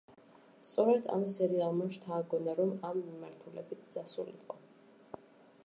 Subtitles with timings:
[0.67, 4.59] სწორედ ამ სერიალმა შთააგონა, რომ ამ მიმართულებით წასულიყო.